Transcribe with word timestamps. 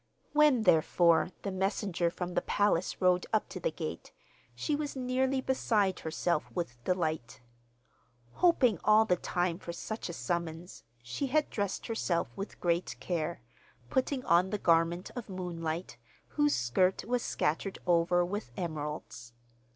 When, 0.33 0.63
therefore, 0.63 1.29
the 1.43 1.51
messenger 1.51 2.09
from 2.09 2.33
the 2.33 2.41
palace 2.41 2.99
rode 2.99 3.27
up 3.31 3.47
to 3.49 3.59
the 3.59 3.69
gate, 3.69 4.11
she 4.55 4.75
was 4.75 4.95
nearly 4.95 5.41
beside 5.41 5.99
herself 5.99 6.49
with 6.55 6.83
delight. 6.85 7.39
Hoping 8.33 8.79
all 8.83 9.05
the 9.05 9.15
time 9.15 9.59
for 9.59 9.71
such 9.71 10.09
a 10.09 10.13
summons, 10.13 10.83
she 11.03 11.27
had 11.27 11.51
dressed 11.51 11.85
herself 11.85 12.35
with 12.35 12.59
great 12.59 12.95
care, 12.99 13.43
putting 13.91 14.25
on 14.25 14.49
the 14.49 14.57
garment 14.57 15.11
of 15.15 15.29
moonlight, 15.29 15.97
whose 16.29 16.55
skirt 16.55 17.05
was 17.05 17.21
scattered 17.21 17.77
over 17.85 18.25
with 18.25 18.49
emeralds. 18.57 19.33